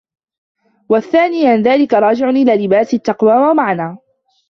[0.89, 3.97] وَالثَّانِي أَنَّ ذَلِكَ رَاجِعٌ إلَى لِبَاسِ التَّقْوَى وَمَعْنَى